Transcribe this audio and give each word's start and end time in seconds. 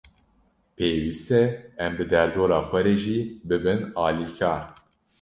Pêwîst 0.75 1.29
e 1.41 1.43
em 1.85 1.91
bi 1.97 2.05
derdora 2.11 2.59
xwe 2.67 2.79
re 2.85 2.95
jî 3.03 3.19
bibin 3.47 3.81
alîkar. 4.05 4.63